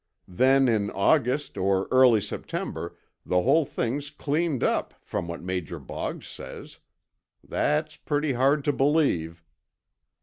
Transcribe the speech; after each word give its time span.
Then 0.27 0.67
in 0.67 0.89
August 0.89 1.59
or 1.59 1.87
early 1.91 2.21
September, 2.21 2.97
the 3.23 3.43
whole 3.43 3.65
thing's 3.65 4.09
cleaned 4.09 4.63
up, 4.63 4.95
from 4.99 5.27
what 5.27 5.43
Major 5.43 5.77
Boggs 5.77 6.25
says. 6.25 6.79
That's 7.47 7.97
pretty 7.97 8.33
hard 8.33 8.63
to 8.65 8.73
believe." 8.73 9.43